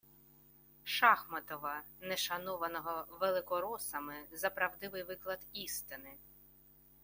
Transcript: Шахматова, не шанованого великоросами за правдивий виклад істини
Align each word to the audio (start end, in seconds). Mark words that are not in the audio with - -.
Шахматова, 0.83 1.81
не 1.99 2.17
шанованого 2.17 3.07
великоросами 3.21 4.25
за 4.31 4.49
правдивий 4.49 5.03
виклад 5.03 5.39
істини 5.53 6.09